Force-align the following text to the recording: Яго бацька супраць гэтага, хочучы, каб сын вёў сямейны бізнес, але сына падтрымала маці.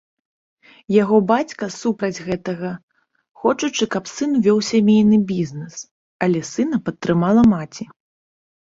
Яго 1.03 1.17
бацька 1.31 1.63
супраць 1.81 2.23
гэтага, 2.29 2.71
хочучы, 3.45 3.83
каб 3.99 4.03
сын 4.15 4.31
вёў 4.51 4.59
сямейны 4.71 5.23
бізнес, 5.35 5.73
але 6.27 6.39
сына 6.53 6.85
падтрымала 6.89 7.41
маці. 7.57 7.83